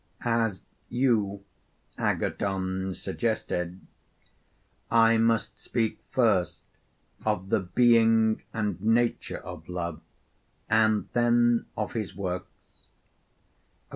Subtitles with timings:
[0.25, 1.43] As you,
[1.95, 3.81] Agathon, suggested
[4.87, 6.63] (supra), I must speak first
[7.23, 10.01] of the being and nature of Love,
[10.67, 12.87] and then of his works.